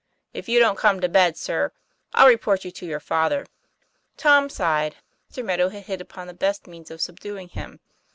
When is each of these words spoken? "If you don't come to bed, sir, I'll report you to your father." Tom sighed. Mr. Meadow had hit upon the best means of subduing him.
"If 0.33 0.49
you 0.49 0.57
don't 0.57 0.79
come 0.79 0.99
to 1.01 1.07
bed, 1.07 1.37
sir, 1.37 1.71
I'll 2.15 2.25
report 2.27 2.65
you 2.65 2.71
to 2.71 2.87
your 2.87 2.99
father." 2.99 3.45
Tom 4.17 4.49
sighed. 4.49 4.95
Mr. 5.31 5.45
Meadow 5.45 5.69
had 5.69 5.83
hit 5.83 6.01
upon 6.01 6.25
the 6.25 6.33
best 6.33 6.65
means 6.65 6.89
of 6.89 7.01
subduing 7.01 7.49
him. 7.49 7.79